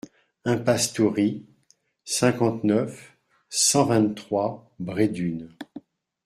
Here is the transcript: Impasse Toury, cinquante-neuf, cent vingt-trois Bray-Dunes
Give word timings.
Impasse 0.45 0.93
Toury, 0.93 1.45
cinquante-neuf, 2.05 3.15
cent 3.51 3.85
vingt-trois 3.85 4.71
Bray-Dunes 4.79 5.49